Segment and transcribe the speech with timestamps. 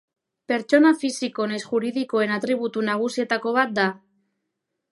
[0.51, 3.87] Pertsona fisiko nahiz juridikoen atributu nagusietako bat da.